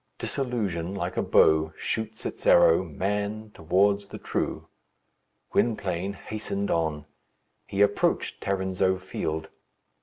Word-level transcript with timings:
Disillusion, 0.17 0.95
like 0.95 1.15
a 1.15 1.21
bow, 1.21 1.73
shoots 1.77 2.25
its 2.25 2.47
arrow, 2.47 2.83
man, 2.83 3.51
towards 3.53 4.07
the 4.07 4.17
True. 4.17 4.67
Gwynplaine 5.51 6.13
hastened 6.13 6.71
on. 6.71 7.05
He 7.67 7.83
approached 7.83 8.41
Tarrinzeau 8.41 8.97
Field. 8.97 9.49